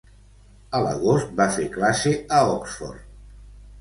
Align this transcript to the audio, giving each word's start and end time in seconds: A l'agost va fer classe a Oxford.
A 0.77 0.79
l'agost 0.85 1.35
va 1.41 1.47
fer 1.57 1.67
classe 1.75 2.15
a 2.39 2.41
Oxford. 2.57 3.05